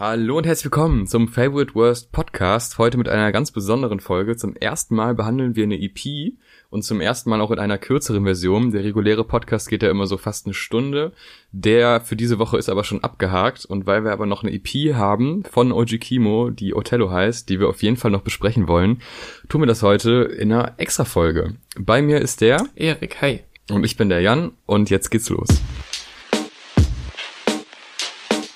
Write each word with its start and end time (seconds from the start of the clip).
Hallo 0.00 0.38
und 0.38 0.46
herzlich 0.46 0.64
willkommen 0.64 1.06
zum 1.06 1.28
Favorite 1.28 1.74
Worst 1.74 2.10
Podcast. 2.10 2.78
Heute 2.78 2.96
mit 2.96 3.06
einer 3.06 3.32
ganz 3.32 3.50
besonderen 3.50 4.00
Folge. 4.00 4.34
Zum 4.34 4.56
ersten 4.56 4.94
Mal 4.94 5.14
behandeln 5.14 5.56
wir 5.56 5.64
eine 5.64 5.78
EP 5.78 6.32
und 6.70 6.84
zum 6.84 7.02
ersten 7.02 7.28
Mal 7.28 7.42
auch 7.42 7.50
in 7.50 7.58
einer 7.58 7.76
kürzeren 7.76 8.24
Version. 8.24 8.70
Der 8.70 8.82
reguläre 8.82 9.24
Podcast 9.24 9.68
geht 9.68 9.82
ja 9.82 9.90
immer 9.90 10.06
so 10.06 10.16
fast 10.16 10.46
eine 10.46 10.54
Stunde. 10.54 11.12
Der 11.52 12.00
für 12.00 12.16
diese 12.16 12.38
Woche 12.38 12.56
ist 12.56 12.70
aber 12.70 12.82
schon 12.82 13.04
abgehakt 13.04 13.66
und 13.66 13.86
weil 13.86 14.02
wir 14.02 14.12
aber 14.12 14.24
noch 14.24 14.42
eine 14.42 14.54
EP 14.54 14.94
haben 14.94 15.42
von 15.44 15.70
OG 15.70 16.00
Kimo, 16.00 16.48
die 16.48 16.74
Othello 16.74 17.10
heißt, 17.10 17.50
die 17.50 17.60
wir 17.60 17.68
auf 17.68 17.82
jeden 17.82 17.98
Fall 17.98 18.10
noch 18.10 18.22
besprechen 18.22 18.68
wollen, 18.68 19.02
tun 19.50 19.60
wir 19.60 19.66
das 19.66 19.82
heute 19.82 20.22
in 20.22 20.50
einer 20.50 20.76
extra 20.78 21.04
Folge. 21.04 21.56
Bei 21.78 22.00
mir 22.00 22.22
ist 22.22 22.40
der 22.40 22.64
Erik, 22.74 23.20
hi. 23.20 23.40
Und 23.70 23.84
ich 23.84 23.98
bin 23.98 24.08
der 24.08 24.22
Jan 24.22 24.52
und 24.64 24.88
jetzt 24.88 25.10
geht's 25.10 25.28
los. 25.28 25.48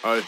Hi. 0.03 0.23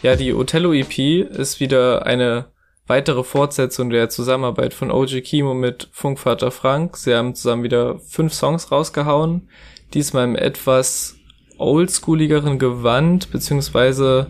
Ja, 0.00 0.14
die 0.14 0.32
Othello 0.32 0.72
EP 0.72 0.96
ist 1.28 1.58
wieder 1.58 2.06
eine 2.06 2.46
weitere 2.86 3.24
Fortsetzung 3.24 3.90
der 3.90 4.08
Zusammenarbeit 4.08 4.72
von 4.72 4.92
OG 4.92 5.22
Kimo 5.24 5.54
mit 5.54 5.88
Funkvater 5.90 6.52
Frank. 6.52 6.96
Sie 6.96 7.14
haben 7.14 7.34
zusammen 7.34 7.64
wieder 7.64 7.98
fünf 7.98 8.32
Songs 8.32 8.70
rausgehauen. 8.70 9.48
Diesmal 9.94 10.24
im 10.24 10.36
etwas 10.36 11.16
oldschooligeren 11.58 12.60
Gewand, 12.60 13.32
beziehungsweise 13.32 14.28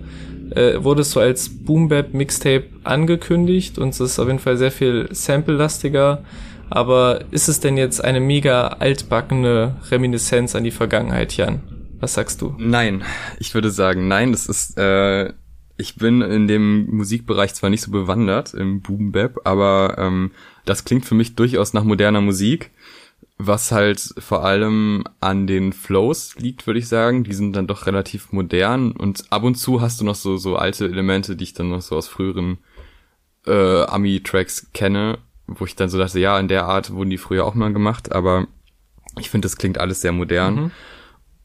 äh, 0.52 0.82
wurde 0.82 1.02
es 1.02 1.10
so 1.10 1.20
als 1.20 1.50
Boom 1.50 1.88
Bap 1.88 2.14
Mixtape 2.14 2.64
angekündigt 2.84 3.76
und 3.76 3.90
es 3.90 4.00
ist 4.00 4.18
auf 4.18 4.26
jeden 4.26 4.38
Fall 4.38 4.56
sehr 4.56 4.72
viel 4.72 5.08
sample-lastiger. 5.10 6.24
Aber 6.70 7.24
ist 7.30 7.48
es 7.48 7.60
denn 7.60 7.76
jetzt 7.76 8.02
eine 8.02 8.20
mega 8.20 8.68
altbackene 8.68 9.76
Reminiszenz 9.90 10.56
an 10.56 10.64
die 10.64 10.70
Vergangenheit, 10.70 11.36
Jan? 11.36 11.60
Was 12.00 12.14
sagst 12.14 12.40
du? 12.40 12.54
Nein, 12.58 13.04
ich 13.38 13.52
würde 13.52 13.70
sagen, 13.70 14.08
nein, 14.08 14.32
das 14.32 14.46
ist 14.46 14.78
äh, 14.78 15.32
ich 15.78 15.94
bin 15.94 16.22
in 16.22 16.48
dem 16.48 16.86
Musikbereich 16.90 17.54
zwar 17.54 17.70
nicht 17.70 17.82
so 17.82 17.92
bewandert 17.92 18.52
im 18.52 18.82
Boom 18.82 19.12
Bap, 19.12 19.40
aber 19.44 19.94
ähm, 19.96 20.32
das 20.64 20.84
klingt 20.84 21.06
für 21.06 21.14
mich 21.14 21.36
durchaus 21.36 21.72
nach 21.72 21.84
moderner 21.84 22.20
Musik, 22.20 22.72
was 23.38 23.70
halt 23.70 24.12
vor 24.18 24.44
allem 24.44 25.04
an 25.20 25.46
den 25.46 25.72
Flows 25.72 26.34
liegt, 26.36 26.66
würde 26.66 26.80
ich 26.80 26.88
sagen. 26.88 27.22
Die 27.22 27.32
sind 27.32 27.54
dann 27.54 27.68
doch 27.68 27.86
relativ 27.86 28.32
modern 28.32 28.90
und 28.90 29.30
ab 29.30 29.44
und 29.44 29.54
zu 29.54 29.80
hast 29.80 30.00
du 30.00 30.04
noch 30.04 30.16
so 30.16 30.36
so 30.36 30.56
alte 30.56 30.84
Elemente, 30.86 31.36
die 31.36 31.44
ich 31.44 31.54
dann 31.54 31.70
noch 31.70 31.80
so 31.80 31.96
aus 31.96 32.08
früheren 32.08 32.58
äh, 33.46 33.84
Ami-Tracks 33.84 34.72
kenne, 34.72 35.18
wo 35.46 35.64
ich 35.64 35.76
dann 35.76 35.88
so 35.88 35.96
dachte, 35.96 36.18
ja, 36.18 36.40
in 36.40 36.48
der 36.48 36.64
Art 36.64 36.92
wurden 36.92 37.10
die 37.10 37.18
früher 37.18 37.44
auch 37.44 37.54
mal 37.54 37.72
gemacht, 37.72 38.10
aber 38.10 38.48
ich 39.20 39.30
finde, 39.30 39.46
das 39.46 39.56
klingt 39.56 39.78
alles 39.78 40.00
sehr 40.00 40.12
modern. 40.12 40.54
Mhm. 40.54 40.70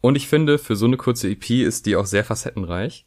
Und 0.02 0.16
ich 0.16 0.28
finde, 0.28 0.58
für 0.58 0.76
so 0.76 0.88
eine 0.88 0.98
kurze 0.98 1.30
EP 1.30 1.52
ist 1.52 1.86
die 1.86 1.96
auch 1.96 2.08
sehr 2.08 2.24
facettenreich 2.24 3.06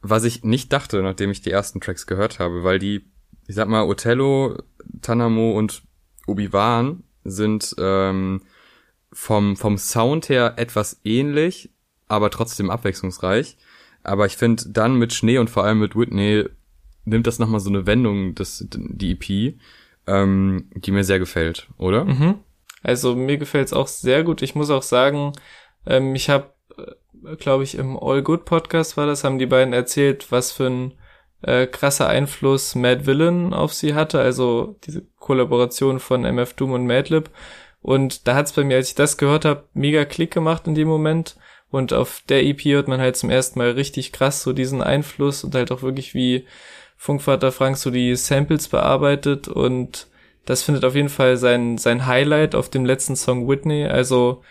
was 0.00 0.24
ich 0.24 0.44
nicht 0.44 0.72
dachte, 0.72 1.02
nachdem 1.02 1.30
ich 1.30 1.42
die 1.42 1.50
ersten 1.50 1.80
Tracks 1.80 2.06
gehört 2.06 2.38
habe, 2.38 2.64
weil 2.64 2.78
die, 2.78 3.10
ich 3.46 3.54
sag 3.54 3.68
mal, 3.68 3.84
Othello, 3.84 4.56
Tanamo 5.02 5.52
und 5.52 5.82
Obi-Wan 6.26 7.02
sind 7.24 7.74
ähm, 7.78 8.42
vom, 9.12 9.56
vom 9.56 9.78
Sound 9.78 10.28
her 10.28 10.54
etwas 10.56 11.00
ähnlich, 11.04 11.70
aber 12.06 12.30
trotzdem 12.30 12.70
abwechslungsreich. 12.70 13.56
Aber 14.02 14.26
ich 14.26 14.36
finde, 14.36 14.68
dann 14.68 14.96
mit 14.96 15.12
Schnee 15.12 15.38
und 15.38 15.50
vor 15.50 15.64
allem 15.64 15.80
mit 15.80 15.96
Whitney 15.96 16.44
nimmt 17.04 17.26
das 17.26 17.38
nochmal 17.38 17.60
so 17.60 17.70
eine 17.70 17.86
Wendung, 17.86 18.34
das, 18.34 18.64
die 18.68 19.12
EP, 19.12 19.58
ähm, 20.06 20.70
die 20.74 20.90
mir 20.90 21.04
sehr 21.04 21.18
gefällt, 21.18 21.68
oder? 21.76 22.04
Mhm. 22.04 22.36
Also 22.82 23.16
mir 23.16 23.38
gefällt's 23.38 23.72
auch 23.72 23.88
sehr 23.88 24.22
gut. 24.22 24.42
Ich 24.42 24.54
muss 24.54 24.70
auch 24.70 24.82
sagen, 24.82 25.32
ähm, 25.86 26.14
ich 26.14 26.30
habe 26.30 26.52
glaube 27.38 27.64
ich, 27.64 27.76
im 27.76 27.98
All 27.98 28.22
Good 28.22 28.44
Podcast 28.44 28.96
war 28.96 29.06
das, 29.06 29.24
haben 29.24 29.38
die 29.38 29.46
beiden 29.46 29.72
erzählt, 29.72 30.30
was 30.30 30.52
für 30.52 30.66
ein 30.66 30.94
äh, 31.42 31.66
krasser 31.66 32.08
Einfluss 32.08 32.74
Mad 32.74 33.06
Villain 33.06 33.52
auf 33.52 33.72
sie 33.72 33.94
hatte, 33.94 34.20
also 34.20 34.76
diese 34.84 35.06
Kollaboration 35.18 36.00
von 36.00 36.24
MF 36.24 36.54
Doom 36.54 36.72
und 36.72 36.86
Madlib. 36.86 37.30
Und 37.80 38.26
da 38.26 38.34
hat's 38.34 38.52
bei 38.52 38.64
mir, 38.64 38.76
als 38.76 38.88
ich 38.88 38.94
das 38.94 39.18
gehört 39.18 39.44
habe, 39.44 39.64
mega 39.72 40.04
Klick 40.04 40.32
gemacht 40.32 40.66
in 40.66 40.74
dem 40.74 40.88
Moment. 40.88 41.36
Und 41.70 41.92
auf 41.92 42.22
der 42.28 42.44
EP 42.44 42.64
hört 42.64 42.88
man 42.88 43.00
halt 43.00 43.16
zum 43.16 43.30
ersten 43.30 43.58
Mal 43.58 43.72
richtig 43.72 44.12
krass 44.12 44.42
so 44.42 44.52
diesen 44.52 44.82
Einfluss 44.82 45.44
und 45.44 45.54
halt 45.54 45.70
auch 45.70 45.82
wirklich 45.82 46.14
wie 46.14 46.46
Funkvater 46.96 47.52
Frank 47.52 47.76
so 47.76 47.90
die 47.90 48.16
Samples 48.16 48.68
bearbeitet 48.68 49.46
und 49.46 50.08
das 50.46 50.62
findet 50.62 50.84
auf 50.84 50.94
jeden 50.94 51.10
Fall 51.10 51.36
sein, 51.36 51.78
sein 51.78 52.06
Highlight 52.06 52.54
auf 52.54 52.70
dem 52.70 52.86
letzten 52.86 53.16
Song 53.16 53.46
Whitney. 53.48 53.86
Also 53.86 54.42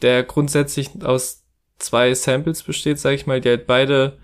der 0.00 0.22
grundsätzlich 0.22 0.90
aus 1.04 1.43
zwei 1.78 2.14
Samples 2.14 2.62
besteht, 2.62 2.98
sag 2.98 3.12
ich 3.12 3.26
mal, 3.26 3.40
die 3.40 3.48
halt 3.48 3.66
beide 3.66 4.18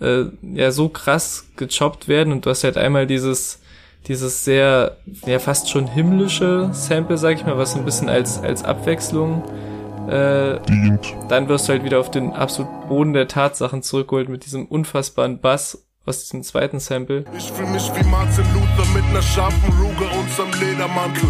äh, 0.00 0.24
ja 0.42 0.70
so 0.70 0.88
krass 0.88 1.48
gechoppt 1.56 2.08
werden 2.08 2.32
und 2.32 2.46
du 2.46 2.50
hast 2.50 2.64
halt 2.64 2.76
einmal 2.76 3.06
dieses 3.06 3.60
dieses 4.08 4.44
sehr 4.44 4.96
ja 5.26 5.38
fast 5.38 5.70
schon 5.70 5.86
himmlische 5.86 6.70
Sample, 6.72 7.18
sag 7.18 7.36
ich 7.36 7.46
mal, 7.46 7.56
was 7.56 7.72
so 7.72 7.78
ein 7.78 7.84
bisschen 7.84 8.08
als 8.08 8.40
als 8.40 8.64
Abwechslung 8.64 9.44
äh, 10.08 10.58
dann 11.28 11.48
wirst 11.48 11.68
du 11.68 11.72
halt 11.72 11.84
wieder 11.84 12.00
auf 12.00 12.10
den 12.10 12.32
absoluten 12.32 12.88
Boden 12.88 13.12
der 13.12 13.28
Tatsachen 13.28 13.82
zurückgeholt 13.82 14.28
mit 14.28 14.44
diesem 14.44 14.66
unfassbaren 14.66 15.40
Bass 15.40 15.86
aus 16.04 16.22
diesem 16.24 16.42
zweiten 16.42 16.80
Sample. 16.80 17.24
Ich 17.36 17.52
fühl 17.52 17.66
mich 17.66 17.88
wie 17.94 18.04
Martin 18.08 18.44
Luther 18.52 18.88
mit 18.92 19.04
einer 19.04 19.22
scharfen 19.22 19.72
Ruge 19.74 20.04
unterm 20.18 20.50
Ledermantel. 20.60 21.28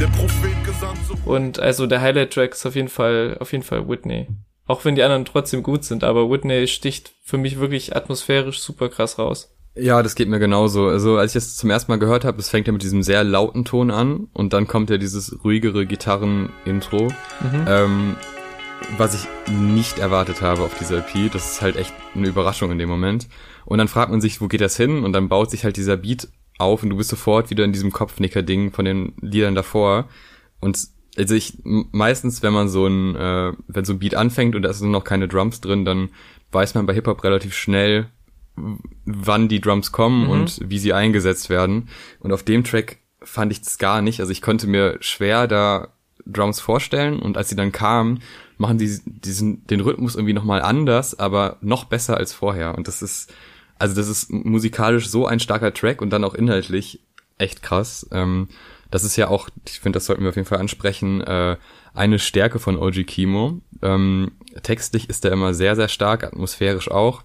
Der 0.00 0.08
Prophet 0.08 0.64
gesandt 0.64 0.98
so 1.06 1.30
Und 1.30 1.60
also 1.60 1.86
der 1.86 2.00
Highlight-Track 2.00 2.52
ist 2.52 2.66
auf 2.66 2.74
jeden 2.74 2.88
Fall, 2.88 3.36
auf 3.38 3.52
jeden 3.52 3.62
Fall 3.62 3.88
Whitney. 3.88 4.26
Auch 4.70 4.84
wenn 4.84 4.94
die 4.94 5.02
anderen 5.02 5.24
trotzdem 5.24 5.64
gut 5.64 5.82
sind, 5.82 6.04
aber 6.04 6.30
Whitney 6.30 6.68
sticht 6.68 7.10
für 7.24 7.38
mich 7.38 7.58
wirklich 7.58 7.96
atmosphärisch 7.96 8.60
super 8.60 8.88
krass 8.88 9.18
raus. 9.18 9.52
Ja, 9.74 10.00
das 10.00 10.14
geht 10.14 10.28
mir 10.28 10.38
genauso. 10.38 10.86
Also 10.86 11.16
als 11.16 11.32
ich 11.32 11.38
es 11.38 11.56
zum 11.56 11.70
ersten 11.70 11.90
Mal 11.90 11.98
gehört 11.98 12.24
habe, 12.24 12.38
es 12.38 12.50
fängt 12.50 12.68
ja 12.68 12.72
mit 12.72 12.84
diesem 12.84 13.02
sehr 13.02 13.24
lauten 13.24 13.64
Ton 13.64 13.90
an 13.90 14.28
und 14.32 14.52
dann 14.52 14.68
kommt 14.68 14.88
ja 14.88 14.96
dieses 14.96 15.44
ruhigere 15.44 15.86
Gitarren-Intro, 15.86 17.06
mhm. 17.06 17.64
ähm, 17.66 18.16
was 18.96 19.14
ich 19.14 19.26
nicht 19.52 19.98
erwartet 19.98 20.40
habe 20.40 20.62
auf 20.62 20.78
dieser 20.78 20.98
EP. 20.98 21.32
Das 21.32 21.50
ist 21.50 21.62
halt 21.62 21.74
echt 21.74 21.92
eine 22.14 22.28
Überraschung 22.28 22.70
in 22.70 22.78
dem 22.78 22.88
Moment. 22.88 23.26
Und 23.64 23.78
dann 23.78 23.88
fragt 23.88 24.12
man 24.12 24.20
sich, 24.20 24.40
wo 24.40 24.46
geht 24.46 24.60
das 24.60 24.76
hin? 24.76 25.02
Und 25.02 25.12
dann 25.14 25.28
baut 25.28 25.50
sich 25.50 25.64
halt 25.64 25.78
dieser 25.78 25.96
Beat 25.96 26.28
auf 26.58 26.84
und 26.84 26.90
du 26.90 26.96
bist 26.96 27.10
sofort 27.10 27.50
wieder 27.50 27.64
in 27.64 27.72
diesem 27.72 27.90
Kopfnicker-Ding 27.90 28.70
von 28.70 28.84
den 28.84 29.14
Liedern 29.20 29.56
davor. 29.56 30.08
Und 30.60 30.78
also 31.20 31.34
ich 31.34 31.58
meistens, 31.62 32.42
wenn 32.42 32.52
man 32.52 32.68
so 32.68 32.86
ein, 32.86 33.14
äh, 33.14 33.52
wenn 33.68 33.84
so 33.84 33.92
ein 33.92 33.98
Beat 33.98 34.14
anfängt 34.14 34.56
und 34.56 34.62
da 34.62 34.72
sind 34.72 34.90
noch 34.90 35.04
keine 35.04 35.28
Drums 35.28 35.60
drin, 35.60 35.84
dann 35.84 36.08
weiß 36.50 36.74
man 36.74 36.86
bei 36.86 36.94
Hip 36.94 37.06
Hop 37.06 37.22
relativ 37.22 37.54
schnell, 37.54 38.06
wann 39.04 39.48
die 39.48 39.60
Drums 39.60 39.92
kommen 39.92 40.24
mhm. 40.24 40.30
und 40.30 40.60
wie 40.64 40.78
sie 40.78 40.92
eingesetzt 40.92 41.50
werden. 41.50 41.88
Und 42.20 42.32
auf 42.32 42.42
dem 42.42 42.64
Track 42.64 42.98
fand 43.22 43.52
ich 43.52 43.60
das 43.60 43.78
gar 43.78 44.02
nicht. 44.02 44.20
Also 44.20 44.32
ich 44.32 44.42
konnte 44.42 44.66
mir 44.66 44.96
schwer 45.00 45.46
da 45.46 45.88
Drums 46.26 46.60
vorstellen 46.60 47.20
und 47.20 47.36
als 47.36 47.48
sie 47.50 47.56
dann 47.56 47.72
kamen, 47.72 48.20
machen 48.58 48.78
die 48.78 48.98
diesen 49.04 49.66
den 49.66 49.80
Rhythmus 49.80 50.14
irgendwie 50.14 50.34
nochmal 50.34 50.62
anders, 50.62 51.18
aber 51.18 51.58
noch 51.60 51.84
besser 51.84 52.16
als 52.16 52.32
vorher. 52.32 52.76
Und 52.76 52.88
das 52.88 53.02
ist 53.02 53.32
also 53.78 53.94
das 53.94 54.08
ist 54.08 54.30
musikalisch 54.30 55.08
so 55.08 55.26
ein 55.26 55.40
starker 55.40 55.72
Track 55.72 56.02
und 56.02 56.10
dann 56.10 56.24
auch 56.24 56.34
inhaltlich 56.34 57.00
echt 57.38 57.62
krass. 57.62 58.06
Ähm, 58.10 58.48
das 58.90 59.04
ist 59.04 59.16
ja 59.16 59.28
auch, 59.28 59.48
ich 59.66 59.80
finde, 59.80 59.96
das 59.96 60.06
sollten 60.06 60.22
wir 60.22 60.30
auf 60.30 60.36
jeden 60.36 60.48
Fall 60.48 60.58
ansprechen, 60.58 61.20
äh, 61.20 61.56
eine 61.94 62.18
Stärke 62.18 62.58
von 62.58 62.76
OG 62.76 63.04
Kimo. 63.04 63.60
Ähm, 63.82 64.32
textlich 64.62 65.08
ist 65.08 65.24
er 65.24 65.32
immer 65.32 65.54
sehr, 65.54 65.76
sehr 65.76 65.88
stark, 65.88 66.24
atmosphärisch 66.24 66.90
auch. 66.90 67.22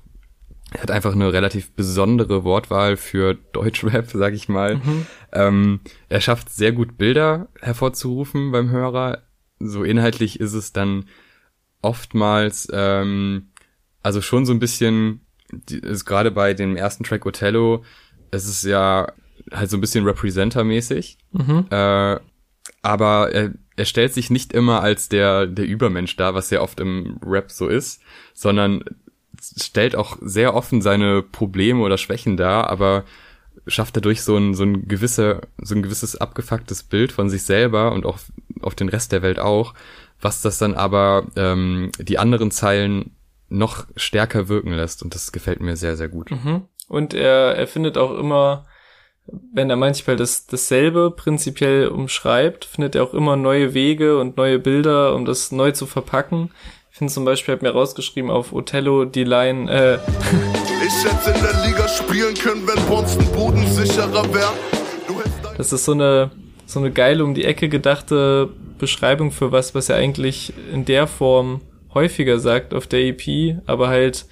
Er 0.72 0.84
hat 0.84 0.92
einfach 0.92 1.14
eine 1.14 1.32
relativ 1.32 1.72
besondere 1.72 2.44
Wortwahl 2.44 2.98
für 2.98 3.36
Deutschrap, 3.36 4.10
sag 4.14 4.34
ich 4.34 4.50
mal. 4.50 4.78
Mhm. 4.78 5.06
Ähm, 5.32 5.80
er 6.10 6.22
schafft 6.22 6.50
sehr 6.50 6.72
gut 6.72 6.98
Bilder 6.98 7.48
hervorzurufen 7.62 8.52
beim 8.52 8.70
Hörer. 8.70 9.24
So 9.60 9.84
inhaltlich 9.84 10.40
ist 10.40 10.54
es 10.54 10.74
dann 10.74 11.06
oftmals, 11.82 12.68
ähm, 12.74 13.52
also 14.04 14.22
schon 14.22 14.46
so 14.46 14.54
ein 14.54 14.60
bisschen, 14.60 15.22
ist 15.70 16.06
gerade 16.06 16.32
bei 16.32 16.54
dem 16.54 16.76
ersten 16.76 17.04
Track 17.04 17.26
Othello, 17.26 17.84
es 18.32 18.48
ist 18.48 18.64
ja 18.64 19.14
halt 19.52 19.70
so 19.70 19.78
ein 19.78 19.82
bisschen 19.82 20.06
Representer-mäßig. 20.06 21.18
Mhm. 21.32 21.66
Äh, 21.70 22.20
aber 22.82 23.32
er, 23.32 23.54
er 23.76 23.86
stellt 23.86 24.14
sich 24.14 24.30
nicht 24.30 24.54
immer 24.54 24.82
als 24.82 25.10
der, 25.10 25.48
der 25.48 25.66
Übermensch 25.66 26.16
dar, 26.16 26.34
was 26.34 26.50
ja 26.50 26.62
oft 26.62 26.80
im 26.80 27.20
Rap 27.24 27.52
so 27.52 27.68
ist, 27.68 28.02
sondern 28.34 28.84
stellt 29.40 29.96
auch 29.96 30.18
sehr 30.22 30.56
offen 30.56 30.82
seine 30.82 31.22
Probleme 31.22 31.82
oder 31.82 31.98
Schwächen 31.98 32.38
dar, 32.38 32.70
aber 32.70 33.04
schafft 33.68 33.98
dadurch 33.98 34.22
so 34.22 34.38
ein, 34.38 34.54
so 34.54 34.64
ein 34.64 34.88
gewisse, 34.88 35.42
so 35.62 35.76
ein 35.76 35.84
gewisses 35.84 36.16
abgefucktes 36.16 36.84
Bild 36.84 37.12
von 37.12 37.30
sich 37.30 37.44
selber 37.44 37.92
und 37.92 38.06
auch 38.06 38.20
auf 38.62 38.76
den 38.76 38.90
Rest 38.90 39.12
der 39.12 39.22
Welt 39.22 39.40
auch, 39.40 39.74
was 40.22 40.42
das 40.42 40.58
dann 40.58 40.76
aber 40.76 41.28
ähm, 41.36 41.92
die 42.00 42.18
anderen 42.18 42.52
Zeilen 42.52 43.16
noch 43.50 43.86
stärker 43.96 44.48
wirken 44.48 44.72
lässt 44.72 45.04
und 45.04 45.14
das 45.14 45.32
gefällt 45.32 45.62
mir 45.62 45.76
sehr, 45.76 45.98
sehr 45.98 46.10
gut. 46.10 46.32
Mhm. 46.32 46.64
Und 46.88 47.14
er, 47.14 47.56
er 47.56 47.68
findet 47.68 47.98
auch 47.98 48.18
immer 48.18 48.66
wenn 49.28 49.70
er 49.70 49.76
manchmal 49.76 50.16
das, 50.16 50.46
dasselbe 50.46 51.12
prinzipiell 51.12 51.88
umschreibt, 51.88 52.66
findet 52.66 52.96
er 52.96 53.04
auch 53.04 53.14
immer 53.14 53.36
neue 53.36 53.74
Wege 53.74 54.20
und 54.20 54.38
neue 54.38 54.60
Bilder, 54.60 55.16
um 55.16 55.26
das 55.26 55.52
neu 55.52 55.72
zu 55.72 55.86
verpacken. 55.86 56.52
Ich 56.92 56.98
finde 56.98 57.12
zum 57.12 57.26
Beispiel, 57.26 57.56
hab 57.56 57.62
mir 57.62 57.72
rausgeschrieben 57.72 58.30
auf 58.32 58.54
Othello 58.54 59.06
die 59.06 59.24
Line, 59.24 59.70
äh, 59.70 59.96
Ich 60.86 61.04
hätte 61.04 61.38
in 61.38 61.44
der 61.44 61.66
Liga 61.66 61.88
spielen 61.88 62.36
können, 62.36 62.68
wenn 62.68 62.86
Bronson 62.86 63.26
Boden 63.34 63.68
sicherer 63.68 64.34
wäre. 64.34 64.54
Das 65.58 65.74
ist 65.74 65.86
so 65.86 65.94
eine, 65.94 66.32
so 66.66 66.80
eine 66.80 66.92
geile 66.92 67.24
um 67.24 67.34
die 67.34 67.46
Ecke 67.46 67.70
gedachte 67.70 68.50
Beschreibung 68.78 69.32
für 69.32 69.52
was, 69.52 69.74
was 69.74 69.90
er 69.90 69.96
eigentlich 69.96 70.54
in 70.72 70.86
der 70.86 71.08
Form 71.08 71.62
häufiger 71.94 72.40
sagt 72.40 72.74
auf 72.74 72.88
der 72.88 73.00
EP, 73.00 73.58
aber 73.66 73.88
halt 73.88 74.26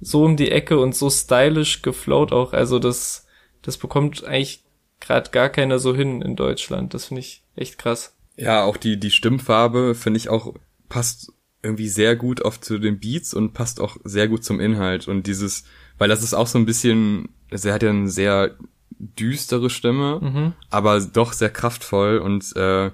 so 0.00 0.24
um 0.24 0.36
die 0.36 0.50
Ecke 0.50 0.78
und 0.78 0.94
so 0.94 1.10
stylisch 1.10 1.82
geflowt 1.82 2.32
auch. 2.32 2.52
Also 2.52 2.78
das, 2.78 3.26
das 3.62 3.76
bekommt 3.76 4.24
eigentlich 4.24 4.64
gerade 5.00 5.30
gar 5.30 5.48
keiner 5.48 5.78
so 5.78 5.94
hin 5.94 6.22
in 6.22 6.36
Deutschland. 6.36 6.94
Das 6.94 7.06
finde 7.06 7.20
ich 7.20 7.42
echt 7.56 7.78
krass. 7.78 8.14
Ja, 8.36 8.64
auch 8.64 8.76
die, 8.76 8.98
die 8.98 9.10
Stimmfarbe 9.10 9.94
finde 9.94 10.18
ich 10.18 10.28
auch 10.28 10.54
passt 10.88 11.32
irgendwie 11.62 11.88
sehr 11.88 12.16
gut 12.16 12.42
oft 12.42 12.64
zu 12.64 12.78
den 12.78 13.00
Beats 13.00 13.34
und 13.34 13.52
passt 13.52 13.80
auch 13.80 13.96
sehr 14.04 14.28
gut 14.28 14.44
zum 14.44 14.60
Inhalt 14.60 15.08
und 15.08 15.26
dieses, 15.26 15.64
weil 15.98 16.08
das 16.08 16.22
ist 16.22 16.34
auch 16.34 16.46
so 16.46 16.58
ein 16.58 16.66
bisschen, 16.66 17.30
also 17.50 17.68
er 17.68 17.74
hat 17.74 17.82
ja 17.82 17.90
eine 17.90 18.08
sehr 18.08 18.56
düstere 18.98 19.70
Stimme, 19.70 20.20
mhm. 20.20 20.52
aber 20.70 21.00
doch 21.00 21.32
sehr 21.32 21.50
kraftvoll 21.50 22.18
und 22.18 22.54
äh, 22.56 22.90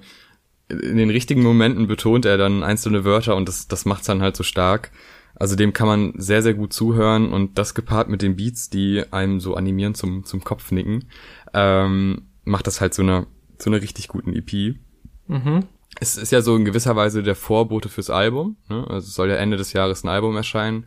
in 0.67 0.97
den 0.97 1.11
richtigen 1.11 1.43
Momenten 1.43 1.87
betont 1.87 2.25
er 2.25 2.37
dann 2.37 2.63
einzelne 2.63 3.05
Wörter 3.05 3.35
und 3.35 3.47
das, 3.47 3.67
das 3.67 3.85
macht's 3.85 4.07
dann 4.07 4.21
halt 4.21 4.35
so 4.35 4.43
stark. 4.43 4.91
Also 5.35 5.55
dem 5.55 5.73
kann 5.73 5.87
man 5.87 6.13
sehr, 6.17 6.41
sehr 6.41 6.53
gut 6.53 6.73
zuhören 6.73 7.31
und 7.31 7.57
das 7.57 7.73
gepaart 7.73 8.09
mit 8.09 8.21
den 8.21 8.35
Beats, 8.35 8.69
die 8.69 9.03
einem 9.11 9.39
so 9.39 9.55
animieren 9.55 9.95
zum, 9.95 10.23
zum 10.23 10.43
Kopfnicken, 10.43 11.05
ähm, 11.53 12.29
macht 12.43 12.67
das 12.67 12.81
halt 12.81 12.93
so 12.93 13.01
eine, 13.01 13.27
so 13.57 13.69
eine 13.69 13.81
richtig 13.81 14.07
guten 14.07 14.33
EP. 14.33 14.75
Mhm. 15.27 15.65
Es 15.99 16.17
ist 16.17 16.31
ja 16.31 16.41
so 16.41 16.55
in 16.55 16.65
gewisser 16.65 16.95
Weise 16.95 17.23
der 17.23 17.35
Vorbote 17.35 17.89
fürs 17.89 18.09
Album. 18.09 18.57
Ne? 18.69 18.85
Also 18.87 19.07
es 19.07 19.13
soll 19.13 19.29
ja 19.29 19.35
Ende 19.35 19.57
des 19.57 19.73
Jahres 19.73 20.03
ein 20.03 20.09
Album 20.09 20.35
erscheinen. 20.35 20.85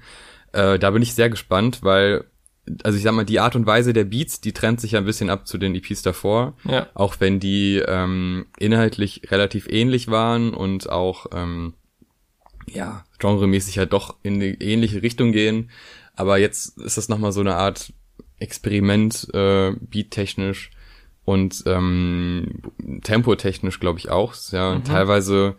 Äh, 0.52 0.78
da 0.78 0.90
bin 0.90 1.02
ich 1.02 1.14
sehr 1.14 1.30
gespannt, 1.30 1.80
weil 1.82 2.24
also 2.82 2.96
ich 2.96 3.04
sag 3.04 3.12
mal, 3.12 3.24
die 3.24 3.40
Art 3.40 3.56
und 3.56 3.66
Weise 3.66 3.92
der 3.92 4.04
Beats, 4.04 4.40
die 4.40 4.52
trennt 4.52 4.80
sich 4.80 4.92
ja 4.92 4.98
ein 4.98 5.04
bisschen 5.04 5.30
ab 5.30 5.46
zu 5.46 5.58
den 5.58 5.74
EPs 5.74 6.02
davor. 6.02 6.54
Ja. 6.64 6.88
Auch 6.94 7.16
wenn 7.18 7.40
die 7.40 7.82
ähm, 7.86 8.46
inhaltlich 8.58 9.22
relativ 9.30 9.68
ähnlich 9.68 10.08
waren 10.08 10.52
und 10.54 10.90
auch 10.90 11.26
ähm, 11.32 11.74
ja, 12.74 13.04
genremäßig 13.18 13.78
halt 13.78 13.92
doch 13.92 14.16
in 14.22 14.40
die 14.40 14.54
ähnliche 14.60 15.02
Richtung 15.02 15.32
gehen. 15.32 15.70
Aber 16.14 16.38
jetzt 16.38 16.78
ist 16.78 16.96
das 16.96 17.08
nochmal 17.08 17.32
so 17.32 17.40
eine 17.40 17.54
Art 17.54 17.92
Experiment, 18.38 19.28
äh, 19.34 19.72
beattechnisch 19.80 20.70
und 21.24 21.62
ähm, 21.66 22.62
tempotechnisch, 23.02 23.80
glaube 23.80 23.98
ich, 23.98 24.10
auch. 24.10 24.34
Ja 24.50 24.76
mhm. 24.76 24.84
teilweise, 24.84 25.56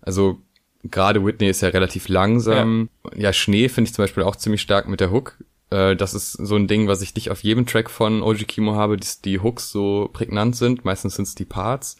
also 0.00 0.40
gerade 0.82 1.24
Whitney 1.24 1.48
ist 1.48 1.62
ja 1.62 1.68
relativ 1.68 2.08
langsam. 2.08 2.88
Ja, 3.12 3.18
ja 3.18 3.32
Schnee 3.32 3.68
finde 3.68 3.88
ich 3.88 3.94
zum 3.94 4.02
Beispiel 4.02 4.22
auch 4.22 4.36
ziemlich 4.36 4.62
stark 4.62 4.88
mit 4.88 5.00
der 5.00 5.10
Hook. 5.10 5.38
Äh, 5.70 5.96
das 5.96 6.14
ist 6.14 6.32
so 6.32 6.56
ein 6.56 6.68
Ding, 6.68 6.88
was 6.88 7.02
ich 7.02 7.14
nicht 7.14 7.30
auf 7.30 7.42
jedem 7.42 7.66
Track 7.66 7.90
von 7.90 8.22
OG 8.22 8.46
Kimo 8.46 8.74
habe, 8.74 8.96
dass 8.96 9.20
die 9.20 9.40
Hooks 9.40 9.70
so 9.70 10.10
prägnant 10.12 10.56
sind. 10.56 10.84
Meistens 10.84 11.16
sind 11.16 11.28
es 11.28 11.34
die 11.34 11.44
Parts. 11.44 11.96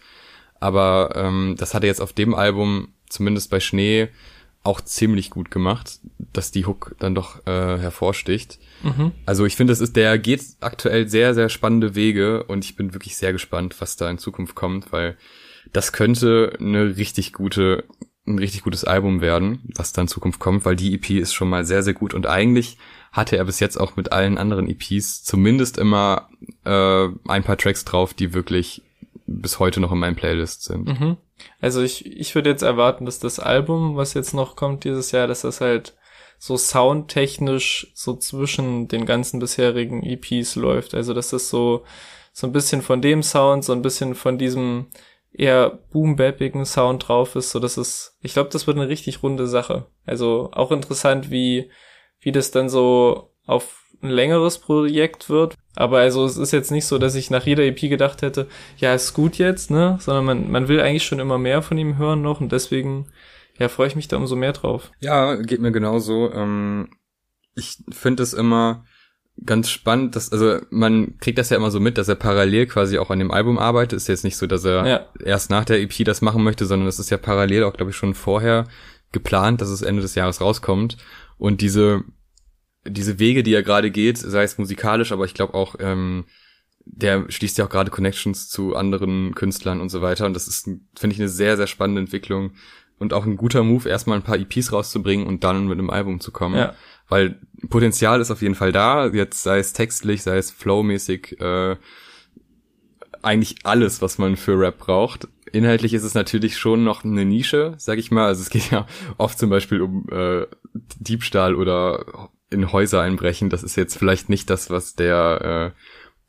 Aber 0.61 1.13
ähm, 1.17 1.57
das 1.59 1.75
hat 1.75 1.83
er 1.83 1.89
jetzt 1.89 2.01
auf 2.01 2.13
dem 2.13 2.35
Album, 2.35 2.89
zumindest 3.09 3.51
bei 3.51 3.59
Schnee, 3.59 4.09
auch 4.65 4.81
ziemlich 4.81 5.31
gut 5.31 5.51
gemacht, 5.51 5.99
dass 6.33 6.53
die 6.53 6.67
Hook 6.67 6.95
dann 6.99 7.15
doch 7.15 7.47
äh, 7.47 7.79
hervorsticht. 7.79 8.59
Mhm. 8.83 9.13
Also 9.27 9.45
ich 9.45 9.57
finde, 9.57 9.73
es 9.73 9.81
ist, 9.81 9.97
der 9.97 10.19
geht 10.19 10.43
aktuell 10.61 11.09
sehr, 11.09 11.35
sehr 11.35 11.49
spannende 11.49 11.95
Wege 11.95 12.45
und 12.45 12.65
ich 12.65 12.77
bin 12.77 12.95
wirklich 12.95 13.17
sehr 13.17 13.33
gespannt, 13.33 13.77
was 13.81 13.97
da 13.97 14.09
in 14.09 14.19
Zukunft 14.19 14.55
kommt, 14.55 14.93
weil 14.93 15.17
das 15.73 15.93
könnte 15.93 16.57
eine 16.61 16.97
richtig 16.97 17.33
gute, 17.33 17.85
ein 18.27 18.39
richtig 18.39 18.63
gutes 18.63 18.85
Album 18.85 19.21
werden, 19.21 19.69
was 19.75 19.93
da 19.93 20.03
in 20.03 20.09
Zukunft 20.09 20.39
kommt, 20.39 20.65
weil 20.65 20.77
die 20.77 20.95
EP 20.95 21.11
ist 21.11 21.35
schon 21.35 21.49
mal 21.49 21.65
sehr, 21.65 21.83
sehr 21.83 21.95
gut 21.95 22.15
und 22.15 22.27
eigentlich 22.27 22.79
hatte 23.11 23.37
er 23.37 23.45
bis 23.45 23.59
jetzt 23.59 23.79
auch 23.79 23.97
mit 23.97 24.13
allen 24.13 24.39
anderen 24.39 24.69
EPs 24.69 25.25
zumindest 25.25 25.77
immer 25.77 26.29
äh, 26.65 27.09
ein 27.29 27.43
paar 27.43 27.59
Tracks 27.59 27.85
drauf, 27.85 28.15
die 28.15 28.33
wirklich 28.33 28.83
bis 29.41 29.59
heute 29.59 29.81
noch 29.81 29.93
in 29.93 29.99
meinen 29.99 30.17
Playlists 30.17 30.65
sind. 30.65 30.89
Mhm. 30.89 31.17
Also 31.61 31.83
ich, 31.83 32.07
ich 32.07 32.35
würde 32.35 32.51
jetzt 32.51 32.63
erwarten, 32.63 33.05
dass 33.05 33.19
das 33.19 33.39
Album, 33.39 33.97
was 33.97 34.15
jetzt 34.15 34.35
noch 34.35 34.57
kommt 34.57 34.85
dieses 34.85 35.13
Jahr, 35.13 35.27
dass 35.27 35.43
das 35.43 35.61
halt 35.61 35.95
so 36.39 36.57
soundtechnisch 36.57 37.93
so 37.95 38.17
zwischen 38.17 38.89
den 38.89 39.07
ganzen 39.07 39.39
bisherigen 39.39 40.03
EPs 40.03 40.57
läuft. 40.57 40.95
Also 40.95 41.15
dass 41.15 41.31
das 41.31 41.49
so, 41.49 41.85
so 42.33 42.47
ein 42.47 42.53
bisschen 42.53 42.83
von 42.83 43.01
dem 43.01 43.23
Sound, 43.23 43.65
so 43.65 43.73
ein 43.73 43.83
bisschen 43.83 44.15
von 44.15 44.39
diesem 44.39 44.89
eher 45.33 45.79
boom-bappigen 45.93 46.65
Sound 46.65 47.09
drauf 47.09 47.37
ist, 47.37 47.51
so 47.51 47.61
dass 47.61 47.77
es, 47.77 48.19
ich 48.21 48.33
glaube, 48.35 48.51
das 48.51 48.67
wird 48.67 48.77
eine 48.77 48.89
richtig 48.89 49.23
runde 49.23 49.47
Sache. 49.47 49.87
Also 50.05 50.51
auch 50.53 50.73
interessant, 50.73 51.31
wie, 51.31 51.71
wie 52.21 52.33
das 52.33 52.51
dann 52.51 52.69
so 52.69 53.33
auf 53.47 53.82
ein 54.03 54.11
längeres 54.11 54.59
Projekt 54.59 55.31
wird. 55.31 55.55
Aber 55.75 55.99
also 55.99 56.25
es 56.25 56.37
ist 56.37 56.53
jetzt 56.53 56.71
nicht 56.71 56.87
so, 56.87 56.99
dass 56.99 57.15
ich 57.15 57.31
nach 57.31 57.47
jeder 57.47 57.65
EP 57.65 57.81
gedacht 57.81 58.23
hätte, 58.23 58.49
ja, 58.77 58.95
ist 58.95 59.15
gut 59.15 59.39
jetzt, 59.39 59.71
ne? 59.71 59.97
Sondern 60.01 60.25
man, 60.25 60.51
man 60.51 60.69
will 60.69 60.81
eigentlich 60.81 61.05
schon 61.05 61.21
immer 61.21 61.39
mehr 61.39 61.63
von 61.63 61.79
ihm 61.79 61.97
hören 61.97 62.23
noch 62.23 62.41
und 62.41 62.53
deswegen, 62.53 63.07
ja, 63.59 63.69
freue 63.69 63.87
ich 63.87 63.97
mich 63.97 64.09
da 64.09 64.17
umso 64.17 64.37
mehr 64.37 64.53
drauf. 64.53 64.91
Ja, 65.01 65.37
geht 65.37 65.61
mir 65.61 65.73
genauso. 65.73 66.31
Ähm, 66.33 66.91
ich 67.55 67.79
finde 67.91 68.23
es 68.23 68.35
immer 68.35 68.85
ganz 69.45 69.71
spannend, 69.71 70.15
dass, 70.15 70.31
also 70.31 70.59
man 70.71 71.19
kriegt 71.19 71.39
das 71.39 71.51
ja 71.51 71.57
immer 71.57 71.71
so 71.71 71.81
mit, 71.81 71.97
dass 71.97 72.09
er 72.09 72.17
parallel 72.17 72.67
quasi 72.67 72.99
auch 72.99 73.11
an 73.11 73.19
dem 73.19 73.31
Album 73.31 73.59
arbeitet. 73.59 73.97
Ist 73.97 74.09
jetzt 74.09 74.25
nicht 74.25 74.37
so, 74.37 74.47
dass 74.47 74.65
er 74.65 74.87
ja. 74.87 75.07
erst 75.25 75.51
nach 75.51 75.65
der 75.65 75.81
EP 75.81 76.05
das 76.05 76.21
machen 76.21 76.43
möchte, 76.43 76.67
sondern 76.67 76.87
das 76.87 76.99
ist 76.99 77.11
ja 77.11 77.17
parallel 77.17 77.65
auch, 77.65 77.73
glaube 77.73 77.91
ich, 77.91 77.97
schon 77.97 78.15
vorher 78.15 78.67
geplant, 79.11 79.61
dass 79.61 79.69
es 79.69 79.83
Ende 79.83 80.03
des 80.03 80.15
Jahres 80.15 80.41
rauskommt. 80.41 80.99
Und 81.39 81.61
diese 81.61 82.05
diese 82.85 83.19
Wege, 83.19 83.43
die 83.43 83.55
er 83.55 83.63
gerade 83.63 83.91
geht, 83.91 84.19
sei 84.19 84.43
es 84.43 84.59
musikalisch, 84.59 85.13
aber 85.13 85.25
ich 85.25 85.35
glaube 85.35 85.55
auch, 85.55 85.77
ähm, 85.79 86.25
der 86.85 87.31
schließt 87.31 87.59
ja 87.59 87.67
auch 87.67 87.71
gerade 87.71 87.91
Connections 87.91 88.49
zu 88.49 88.75
anderen 88.75 89.35
Künstlern 89.35 89.81
und 89.81 89.89
so 89.89 90.03
weiter. 90.03 90.27
Und 90.27 90.35
das 90.35 90.49
ist, 90.49 90.65
finde 90.65 91.15
ich, 91.15 91.21
eine 91.21 91.29
sehr, 91.29 91.57
sehr 91.57 91.69
spannende 91.69 92.01
Entwicklung 92.01 92.53
und 92.99 93.13
auch 93.13 93.25
ein 93.25 93.37
guter 93.37 93.63
Move, 93.63 93.89
erstmal 93.89 94.19
ein 94.19 94.25
paar 94.25 94.39
EPs 94.39 94.73
rauszubringen 94.73 95.27
und 95.27 95.45
dann 95.45 95.67
mit 95.67 95.79
einem 95.79 95.91
Album 95.91 96.21
zu 96.21 96.33
kommen. 96.33 96.57
Ja. 96.57 96.75
Weil 97.09 97.39
Potenzial 97.69 98.21
ist 98.21 98.31
auf 98.31 98.43
jeden 98.43 98.55
Fall 98.55 98.73
da, 98.73 99.09
jetzt 99.09 99.43
sei 99.43 99.59
es 99.59 99.73
textlich, 99.73 100.23
sei 100.23 100.39
es 100.39 100.51
flowmäßig, 100.51 101.41
äh, 101.41 101.77
eigentlich 103.23 103.57
alles, 103.65 104.03
was 104.03 104.19
man 104.19 104.37
für 104.37 104.59
Rap 104.59 104.79
braucht. 104.79 105.29
Inhaltlich 105.53 105.95
ist 105.95 106.03
es 106.03 106.15
natürlich 106.15 106.57
schon 106.57 106.83
noch 106.83 107.05
eine 107.05 107.25
Nische, 107.25 107.75
sag 107.77 107.99
ich 107.99 108.11
mal. 108.11 108.27
Also 108.27 108.43
es 108.43 108.51
geht 108.51 108.71
ja 108.71 108.87
oft 109.19 109.39
zum 109.39 109.51
Beispiel 109.51 109.83
um 109.83 110.07
äh, 110.11 110.47
Diebstahl 110.99 111.55
oder 111.55 112.31
in 112.53 112.73
Häuser 112.73 113.01
einbrechen, 113.01 113.51
das 113.51 113.63
ist 113.63 113.77
jetzt 113.77 113.97
vielleicht 113.97 114.29
nicht 114.29 114.51
das, 114.51 114.71
was 114.71 114.95
der, 114.95 115.73
äh, 115.75 115.83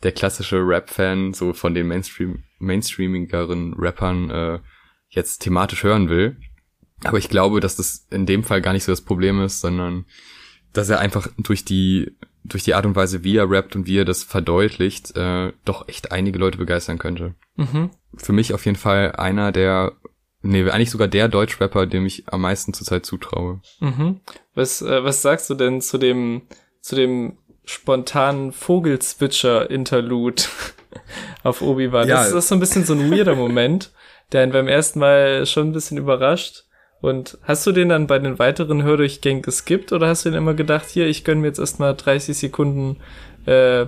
der 0.03 0.11
klassische 0.11 0.57
Rap-Fan 0.57 1.33
so 1.33 1.53
von 1.53 1.73
den 1.73 1.87
Mainstream, 1.87 2.43
mainstreamigeren 2.59 3.73
Rappern 3.77 4.29
äh, 4.29 4.59
jetzt 5.09 5.39
thematisch 5.39 5.83
hören 5.83 6.09
will. 6.09 6.37
Aber 7.03 7.17
ich 7.17 7.29
glaube, 7.29 7.59
dass 7.59 7.75
das 7.75 8.07
in 8.09 8.25
dem 8.25 8.43
Fall 8.43 8.61
gar 8.61 8.73
nicht 8.73 8.85
so 8.85 8.91
das 8.91 9.01
Problem 9.01 9.41
ist, 9.41 9.61
sondern 9.61 10.05
dass 10.71 10.89
er 10.89 10.99
einfach 10.99 11.27
durch 11.37 11.65
die 11.65 12.15
durch 12.45 12.63
die 12.63 12.73
Art 12.73 12.85
und 12.85 12.95
Weise, 12.95 13.23
wie 13.23 13.37
er 13.37 13.49
rappt 13.49 13.75
und 13.75 13.87
wie 13.87 13.97
er 13.97 14.05
das 14.05 14.23
verdeutlicht, 14.23 15.15
äh, 15.15 15.53
doch 15.63 15.87
echt 15.87 16.11
einige 16.11 16.39
Leute 16.39 16.57
begeistern 16.57 16.99
könnte. 16.99 17.35
Mhm. 17.55 17.91
Für 18.15 18.33
mich 18.33 18.53
auf 18.53 18.65
jeden 18.65 18.77
Fall 18.77 19.13
einer 19.13 19.51
der 19.51 19.93
Nee, 20.43 20.69
eigentlich 20.69 20.91
sogar 20.91 21.07
der 21.07 21.29
Deutschrapper, 21.29 21.85
dem 21.85 22.05
ich 22.05 22.25
am 22.27 22.41
meisten 22.41 22.73
zurzeit 22.73 23.05
zutraue. 23.05 23.61
Mhm. 23.79 24.19
Was, 24.53 24.81
äh, 24.81 25.03
was 25.03 25.21
sagst 25.21 25.49
du 25.49 25.55
denn 25.55 25.79
zu 25.81 25.97
dem, 25.97 26.43
zu 26.81 26.95
dem 26.95 27.37
spontanen 27.63 28.51
Vogelzwitscher-Interlude 28.51 30.43
auf 31.43 31.61
Obi-Wan? 31.61 32.09
Ja. 32.09 32.25
Das, 32.25 32.33
ist 32.33 32.49
so 32.49 32.55
ein 32.55 32.59
bisschen 32.59 32.83
so 32.83 32.93
ein 32.93 33.09
weirder 33.09 33.35
Moment, 33.35 33.93
der 34.33 34.43
ihn 34.43 34.51
beim 34.51 34.67
ersten 34.67 34.99
Mal 34.99 35.45
schon 35.45 35.69
ein 35.69 35.73
bisschen 35.73 35.97
überrascht. 35.97 36.65
Und 36.99 37.37
hast 37.43 37.65
du 37.65 37.71
den 37.71 37.89
dann 37.89 38.07
bei 38.07 38.19
den 38.19 38.37
weiteren 38.37 38.83
Hördurchgängen 38.83 39.41
geskippt 39.41 39.93
oder 39.93 40.07
hast 40.07 40.25
du 40.25 40.29
den 40.29 40.37
immer 40.37 40.53
gedacht, 40.53 40.87
hier, 40.89 41.07
ich 41.07 41.23
gönn 41.23 41.39
mir 41.39 41.47
jetzt 41.47 41.59
erstmal 41.59 41.95
30 41.95 42.37
Sekunden 42.37 42.97
äh, 43.45 43.85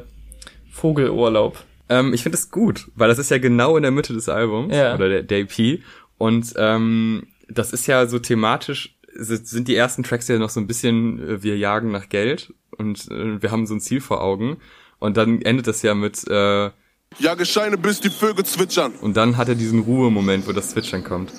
Vogelurlaub? 0.71 1.63
Ähm, 1.87 2.13
ich 2.13 2.23
finde 2.23 2.37
das 2.37 2.49
gut, 2.49 2.89
weil 2.95 3.07
das 3.09 3.19
ist 3.19 3.31
ja 3.31 3.37
genau 3.37 3.77
in 3.77 3.83
der 3.83 3.91
Mitte 3.91 4.13
des 4.13 4.27
Albums 4.27 4.75
ja. 4.75 4.95
oder 4.95 5.07
der, 5.07 5.23
der 5.23 5.39
EP 5.39 5.79
und 6.17 6.53
ähm, 6.57 7.27
das 7.47 7.73
ist 7.73 7.87
ja 7.87 8.07
so 8.07 8.19
thematisch, 8.19 8.97
sind 9.17 9.67
die 9.67 9.75
ersten 9.75 10.03
Tracks 10.03 10.27
ja 10.27 10.37
noch 10.37 10.49
so 10.49 10.59
ein 10.59 10.67
bisschen, 10.67 11.19
äh, 11.19 11.43
wir 11.43 11.57
jagen 11.57 11.91
nach 11.91 12.09
Geld 12.09 12.53
und 12.77 13.09
äh, 13.11 13.41
wir 13.41 13.51
haben 13.51 13.65
so 13.65 13.75
ein 13.75 13.79
Ziel 13.79 14.01
vor 14.01 14.21
Augen. 14.21 14.57
Und 14.99 15.17
dann 15.17 15.41
endet 15.41 15.67
das 15.67 15.81
ja 15.81 15.93
mit 15.93 16.27
äh, 16.27 16.71
Jage 17.19 17.45
Scheine, 17.45 17.77
bis 17.77 17.99
die 17.99 18.09
Vögel 18.09 18.45
zwitschern. 18.45 18.93
Und 18.93 19.15
dann 19.15 19.37
hat 19.37 19.47
er 19.47 19.55
diesen 19.55 19.79
Ruhemoment, 19.79 20.47
wo 20.47 20.51
das 20.51 20.71
Zwitschern 20.71 21.03
kommt. 21.03 21.31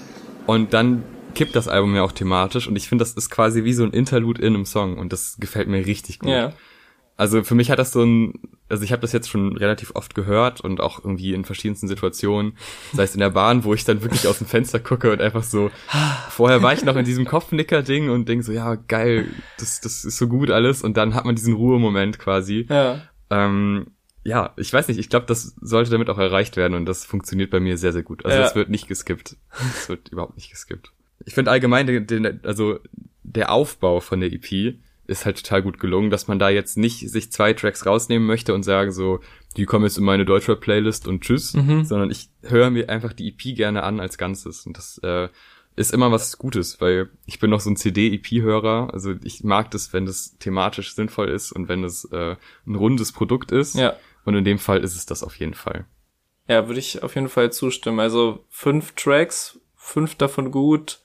Und 0.46 0.72
dann 0.72 1.04
kippt 1.34 1.54
das 1.54 1.68
Album 1.68 1.94
ja 1.94 2.02
auch 2.02 2.12
thematisch 2.12 2.66
und 2.66 2.76
ich 2.76 2.88
finde, 2.88 3.04
das 3.04 3.12
ist 3.12 3.30
quasi 3.30 3.62
wie 3.64 3.74
so 3.74 3.84
ein 3.84 3.90
Interlude 3.92 4.40
in 4.40 4.54
einem 4.54 4.64
Song 4.64 4.96
und 4.96 5.12
das 5.12 5.36
gefällt 5.38 5.68
mir 5.68 5.84
richtig 5.84 6.18
gut. 6.18 6.30
Ja. 6.30 6.54
Also 7.16 7.42
für 7.44 7.54
mich 7.54 7.70
hat 7.70 7.78
das 7.78 7.92
so 7.92 8.02
ein, 8.02 8.34
also 8.68 8.82
ich 8.84 8.92
habe 8.92 9.00
das 9.02 9.12
jetzt 9.12 9.28
schon 9.30 9.56
relativ 9.56 9.92
oft 9.94 10.14
gehört 10.14 10.60
und 10.60 10.80
auch 10.80 10.98
irgendwie 11.04 11.32
in 11.32 11.44
verschiedensten 11.44 11.88
Situationen, 11.88 12.56
sei 12.92 13.04
es 13.04 13.14
in 13.14 13.20
der 13.20 13.30
Bahn, 13.30 13.64
wo 13.64 13.72
ich 13.74 13.84
dann 13.84 14.02
wirklich 14.02 14.26
aus 14.28 14.38
dem 14.38 14.46
Fenster 14.46 14.80
gucke 14.80 15.10
und 15.12 15.20
einfach 15.20 15.42
so, 15.42 15.70
vorher 16.30 16.62
war 16.62 16.72
ich 16.72 16.84
noch 16.84 16.96
in 16.96 17.04
diesem 17.04 17.24
Kopfnicker-Ding 17.24 18.10
und 18.10 18.28
denk 18.28 18.44
so, 18.44 18.52
ja, 18.52 18.74
geil, 18.74 19.26
das, 19.58 19.80
das 19.80 20.04
ist 20.04 20.18
so 20.18 20.28
gut 20.28 20.50
alles 20.50 20.82
und 20.82 20.96
dann 20.96 21.14
hat 21.14 21.24
man 21.24 21.36
diesen 21.36 21.54
Ruhemoment 21.54 22.18
quasi. 22.18 22.66
Ja. 22.68 23.00
Ähm, 23.30 23.86
ja, 24.24 24.52
ich 24.56 24.72
weiß 24.72 24.88
nicht, 24.88 24.98
ich 24.98 25.08
glaube, 25.08 25.26
das 25.26 25.54
sollte 25.60 25.90
damit 25.92 26.10
auch 26.10 26.18
erreicht 26.18 26.56
werden 26.56 26.74
und 26.74 26.84
das 26.86 27.04
funktioniert 27.04 27.50
bei 27.50 27.60
mir 27.60 27.78
sehr, 27.78 27.92
sehr 27.92 28.02
gut. 28.02 28.24
Also 28.24 28.36
Ja. 28.38 28.44
es 28.46 28.54
wird 28.56 28.68
nicht 28.68 28.88
geskippt. 28.88 29.36
Es 29.76 29.88
wird 29.88 30.08
überhaupt 30.08 30.34
nicht 30.36 30.50
geskippt. 30.50 30.90
Ich 31.24 31.34
finde 31.34 31.50
allgemein, 31.52 31.86
den, 32.06 32.40
also 32.44 32.80
der 33.22 33.52
Aufbau 33.52 34.00
von 34.00 34.20
der 34.20 34.32
EP 34.32 34.74
ist 35.06 35.24
halt 35.24 35.36
total 35.42 35.62
gut 35.62 35.78
gelungen, 35.78 36.10
dass 36.10 36.28
man 36.28 36.38
da 36.38 36.48
jetzt 36.48 36.76
nicht 36.76 37.08
sich 37.10 37.30
zwei 37.32 37.52
Tracks 37.52 37.86
rausnehmen 37.86 38.26
möchte 38.26 38.54
und 38.54 38.62
sagen 38.62 38.92
so, 38.92 39.20
die 39.56 39.64
kommen 39.64 39.84
jetzt 39.84 39.98
in 39.98 40.04
meine 40.04 40.24
Deutschrap-Playlist 40.24 41.06
und 41.08 41.22
tschüss, 41.22 41.54
Mhm. 41.54 41.84
sondern 41.84 42.10
ich 42.10 42.28
höre 42.42 42.70
mir 42.70 42.88
einfach 42.88 43.12
die 43.12 43.28
EP 43.28 43.54
gerne 43.56 43.82
an 43.82 44.00
als 44.00 44.18
Ganzes 44.18 44.66
und 44.66 44.76
das 44.76 44.98
äh, 45.02 45.28
ist 45.76 45.92
immer 45.92 46.10
was 46.10 46.38
Gutes, 46.38 46.80
weil 46.80 47.10
ich 47.26 47.38
bin 47.38 47.50
noch 47.50 47.60
so 47.60 47.68
ein 47.70 47.76
CD-EP-Hörer, 47.76 48.90
also 48.92 49.14
ich 49.24 49.44
mag 49.44 49.70
das, 49.70 49.92
wenn 49.92 50.06
das 50.06 50.36
thematisch 50.38 50.94
sinnvoll 50.94 51.28
ist 51.28 51.52
und 51.52 51.68
wenn 51.68 51.84
es 51.84 52.04
äh, 52.12 52.36
ein 52.66 52.74
rundes 52.74 53.12
Produkt 53.12 53.52
ist 53.52 53.74
Ja. 53.76 53.94
und 54.24 54.34
in 54.34 54.44
dem 54.44 54.58
Fall 54.58 54.82
ist 54.82 54.96
es 54.96 55.06
das 55.06 55.22
auf 55.22 55.36
jeden 55.36 55.54
Fall. 55.54 55.84
Ja, 56.48 56.66
würde 56.66 56.78
ich 56.80 57.02
auf 57.02 57.14
jeden 57.14 57.28
Fall 57.28 57.52
zustimmen. 57.52 58.00
Also 58.00 58.44
fünf 58.48 58.92
Tracks, 58.92 59.58
fünf 59.76 60.14
davon 60.14 60.50
gut. 60.50 61.00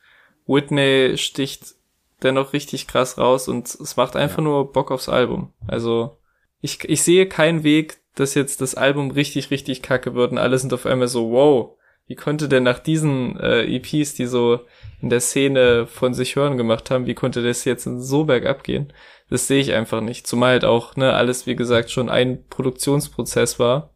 Whitney 0.47 1.17
sticht 1.17 1.75
dennoch 2.23 2.53
richtig 2.53 2.87
krass 2.87 3.17
raus 3.17 3.47
und 3.47 3.67
es 3.67 3.97
macht 3.97 4.15
einfach 4.15 4.41
nur 4.41 4.71
Bock 4.71 4.91
aufs 4.91 5.09
Album. 5.09 5.53
Also 5.67 6.17
ich, 6.61 6.83
ich 6.85 7.03
sehe 7.03 7.27
keinen 7.27 7.63
Weg, 7.63 7.97
dass 8.15 8.35
jetzt 8.35 8.61
das 8.61 8.75
Album 8.75 9.11
richtig, 9.11 9.51
richtig 9.51 9.81
kacke 9.81 10.13
wird 10.13 10.31
und 10.31 10.37
alle 10.37 10.57
sind 10.57 10.73
auf 10.73 10.85
einmal 10.85 11.07
so, 11.07 11.31
wow, 11.31 11.77
wie 12.07 12.15
konnte 12.15 12.49
denn 12.49 12.63
nach 12.63 12.79
diesen 12.79 13.39
äh, 13.39 13.63
EPs, 13.63 14.15
die 14.15 14.25
so 14.25 14.59
in 15.01 15.09
der 15.09 15.21
Szene 15.21 15.87
von 15.87 16.13
sich 16.13 16.35
hören 16.35 16.57
gemacht 16.57 16.91
haben, 16.91 17.05
wie 17.05 17.13
konnte 17.13 17.41
das 17.41 17.63
jetzt 17.63 17.85
so 17.85 18.25
bergab 18.25 18.63
gehen? 18.63 18.91
Das 19.29 19.47
sehe 19.47 19.61
ich 19.61 19.71
einfach 19.71 20.01
nicht. 20.01 20.27
Zumal 20.27 20.51
halt 20.51 20.65
auch, 20.65 20.97
ne, 20.97 21.13
alles, 21.13 21.47
wie 21.47 21.55
gesagt, 21.55 21.89
schon 21.89 22.09
ein 22.09 22.45
Produktionsprozess 22.49 23.59
war. 23.59 23.93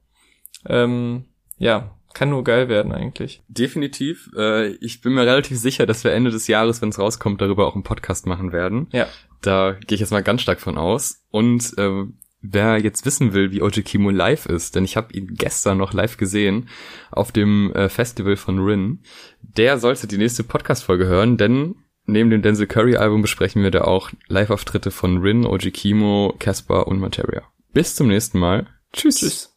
Ähm, 0.66 1.26
ja, 1.58 1.98
kann 2.16 2.30
nur 2.30 2.44
geil 2.44 2.68
werden 2.70 2.92
eigentlich. 2.92 3.44
Definitiv. 3.48 4.32
Äh, 4.36 4.70
ich 4.78 5.02
bin 5.02 5.14
mir 5.14 5.28
relativ 5.28 5.60
sicher, 5.60 5.86
dass 5.86 6.04
wir 6.04 6.14
Ende 6.14 6.32
des 6.32 6.48
Jahres, 6.48 6.82
wenn 6.82 6.90
es 6.90 6.98
rauskommt, 6.98 7.42
darüber 7.42 7.68
auch 7.68 7.76
einen 7.76 7.84
Podcast 7.84 8.26
machen 8.26 8.52
werden. 8.52 8.88
Ja. 8.92 9.08
Da 9.42 9.74
gehe 9.74 9.96
ich 9.96 10.00
jetzt 10.00 10.12
mal 10.12 10.24
ganz 10.24 10.42
stark 10.42 10.60
von 10.60 10.78
aus. 10.78 11.24
Und 11.30 11.78
äh, 11.78 12.06
wer 12.42 12.78
jetzt 12.80 13.06
wissen 13.06 13.34
will, 13.34 13.52
wie 13.52 13.62
Oji 13.62 13.84
Kimo 13.84 14.10
live 14.10 14.46
ist, 14.46 14.76
denn 14.76 14.86
ich 14.86 14.98
habe 14.98 15.14
ihn 15.14 15.36
gestern 15.36 15.78
noch 15.78 15.94
live 15.94 16.18
gesehen 16.18 16.70
auf 17.12 17.32
dem 17.32 17.72
äh, 17.74 17.90
Festival 17.90 18.38
von 18.38 18.60
Rin, 18.60 19.00
der 19.42 19.78
sollte 19.78 20.08
die 20.08 20.18
nächste 20.18 20.44
Podcast-Folge 20.44 21.06
hören, 21.06 21.38
denn 21.38 21.76
neben 22.06 22.30
dem 22.30 22.42
Denzel 22.42 22.68
Curry-Album 22.68 23.22
besprechen 23.22 23.64
wir 23.64 23.72
da 23.72 23.82
auch 23.82 24.12
Live-Auftritte 24.28 24.92
von 24.92 25.20
Rin, 25.20 25.46
Oji 25.46 25.72
Kimo, 25.72 26.36
Casper 26.40 26.88
und 26.88 27.00
Materia. 27.00 27.44
Bis 27.74 27.96
zum 27.96 28.08
nächsten 28.08 28.40
Mal. 28.40 28.68
Tschüss. 28.94 29.20
Tschüss. 29.20 29.55